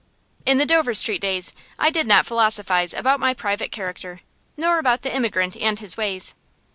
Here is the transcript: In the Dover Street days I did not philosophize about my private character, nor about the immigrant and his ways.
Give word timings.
In 0.47 0.57
the 0.57 0.65
Dover 0.65 0.95
Street 0.95 1.21
days 1.21 1.53
I 1.77 1.91
did 1.91 2.07
not 2.07 2.25
philosophize 2.25 2.91
about 2.95 3.19
my 3.19 3.35
private 3.35 3.71
character, 3.71 4.21
nor 4.57 4.79
about 4.79 5.03
the 5.03 5.15
immigrant 5.15 5.55
and 5.55 5.77
his 5.77 5.95
ways. 5.95 6.33